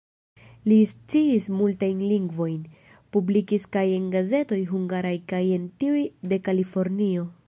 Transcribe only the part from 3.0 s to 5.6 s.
publikis kaj en gazetoj hungaraj kaj